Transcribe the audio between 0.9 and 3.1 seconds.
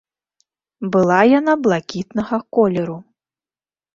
Была яна блакітнага колеру.